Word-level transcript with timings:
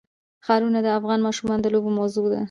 ښارونه 0.45 0.79
د 0.83 0.87
افغان 0.99 1.19
ماشومانو 1.27 1.63
د 1.63 1.67
لوبو 1.73 1.89
موضوع 1.99 2.25
ده. 2.33 2.39